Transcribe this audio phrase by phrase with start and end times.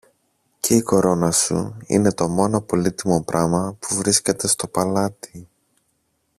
[0.59, 5.49] και η κορώνα σου είναι το μόνο πολύτιμο πράμα που βρίσκεται στο παλάτι.